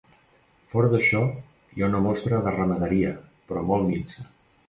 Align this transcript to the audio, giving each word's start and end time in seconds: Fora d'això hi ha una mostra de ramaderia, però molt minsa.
Fora 0.71 0.87
d'això 0.93 1.19
hi 1.75 1.83
ha 1.83 1.89
una 1.91 2.01
mostra 2.07 2.41
de 2.47 2.55
ramaderia, 2.55 3.11
però 3.51 3.63
molt 3.71 3.89
minsa. 3.93 4.27